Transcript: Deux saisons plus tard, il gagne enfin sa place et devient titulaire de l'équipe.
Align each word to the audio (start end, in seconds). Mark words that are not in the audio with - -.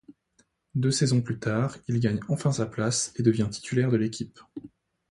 Deux 0.73 0.89
saisons 0.89 1.21
plus 1.21 1.37
tard, 1.37 1.77
il 1.87 1.99
gagne 1.99 2.19
enfin 2.27 2.51
sa 2.51 2.65
place 2.65 3.13
et 3.17 3.21
devient 3.21 3.47
titulaire 3.51 3.91
de 3.91 3.97
l'équipe. 3.97 4.39